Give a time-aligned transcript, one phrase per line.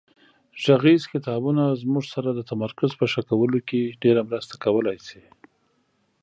[0.63, 5.21] غږیز کتابونه زموږ سره د تمرکز په ښه کولو کې ډېره مرسته کولای شي.